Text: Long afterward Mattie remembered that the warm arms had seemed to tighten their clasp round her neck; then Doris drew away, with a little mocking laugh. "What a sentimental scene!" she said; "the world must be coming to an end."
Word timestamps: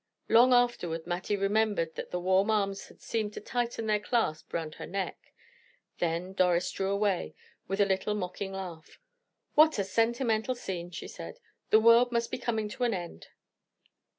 Long 0.27 0.51
afterward 0.51 1.05
Mattie 1.05 1.35
remembered 1.37 1.93
that 1.93 2.09
the 2.09 2.19
warm 2.19 2.49
arms 2.49 2.87
had 2.87 2.99
seemed 3.03 3.33
to 3.33 3.39
tighten 3.39 3.85
their 3.85 3.99
clasp 3.99 4.51
round 4.51 4.73
her 4.81 4.87
neck; 4.87 5.31
then 5.99 6.33
Doris 6.33 6.71
drew 6.71 6.89
away, 6.89 7.35
with 7.67 7.79
a 7.79 7.85
little 7.85 8.15
mocking 8.15 8.51
laugh. 8.53 8.97
"What 9.53 9.77
a 9.77 9.83
sentimental 9.83 10.55
scene!" 10.55 10.89
she 10.89 11.07
said; 11.07 11.37
"the 11.69 11.79
world 11.79 12.11
must 12.11 12.31
be 12.31 12.39
coming 12.39 12.67
to 12.69 12.83
an 12.83 12.95
end." 12.95 13.27